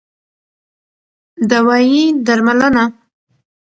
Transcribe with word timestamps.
دوايي 1.49 2.03
√ 2.13 2.17
درملنه 2.25 2.85